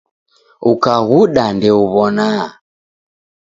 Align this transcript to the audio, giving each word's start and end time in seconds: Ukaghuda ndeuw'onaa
Ukaghuda 0.71 1.43
ndeuw'onaa 1.55 2.45